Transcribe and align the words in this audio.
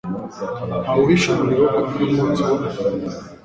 ntawuhisha 0.83 1.27
umuriro 1.33 1.63
kandi 1.73 1.99
umwotsi 2.03 2.39
uboneka 2.41 2.81